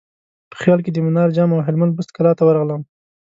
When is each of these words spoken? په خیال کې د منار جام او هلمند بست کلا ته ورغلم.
په 0.51 0.55
خیال 0.61 0.79
کې 0.83 0.91
د 0.93 0.97
منار 1.05 1.29
جام 1.35 1.49
او 1.55 1.65
هلمند 1.67 1.91
بست 1.97 2.11
کلا 2.15 2.31
ته 2.37 2.43
ورغلم. 2.45 2.81